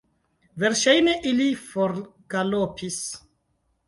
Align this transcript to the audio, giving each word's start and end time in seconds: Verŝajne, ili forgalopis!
Verŝajne, 0.61 1.13
ili 1.31 1.45
forgalopis! 1.65 2.97